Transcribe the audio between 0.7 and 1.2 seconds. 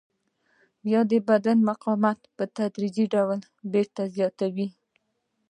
بیا د